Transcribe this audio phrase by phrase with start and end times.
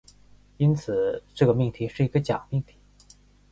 [0.57, 2.73] 因此，这个命题是一个假命题。